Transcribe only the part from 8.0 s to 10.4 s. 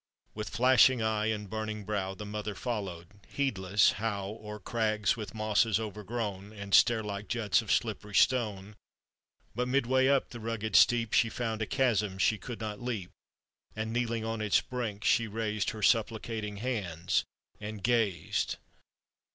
stone. But midway up the